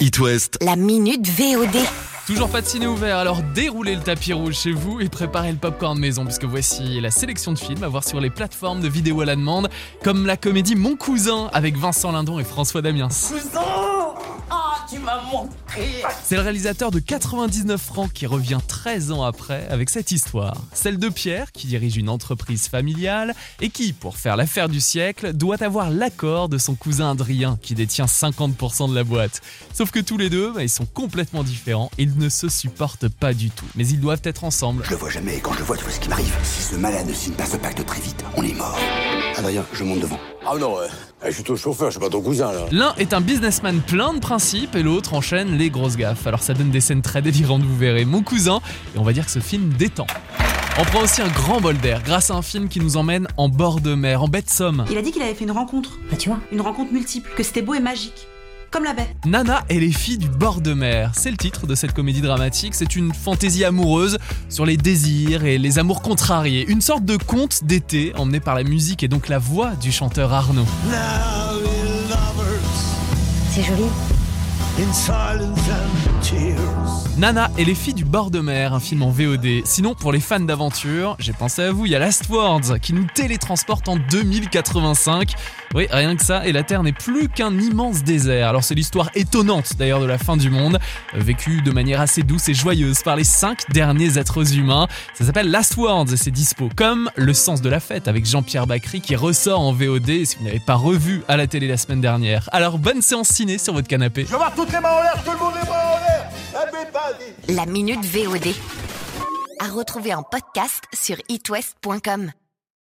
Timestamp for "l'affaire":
24.36-24.68